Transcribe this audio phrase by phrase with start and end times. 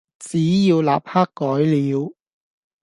[0.17, 2.13] 只要立刻改了，